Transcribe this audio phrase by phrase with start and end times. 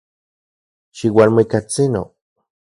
[0.97, 2.03] Xiualmuikatsino.